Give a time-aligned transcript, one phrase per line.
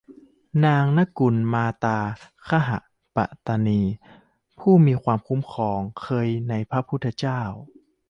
[0.65, 1.99] นางนกุลมาตา
[2.47, 2.69] คห
[3.15, 3.81] ปตานี
[4.59, 5.41] ผู้มีความคุ้น
[6.01, 7.41] เคยในพระพุทธเจ้า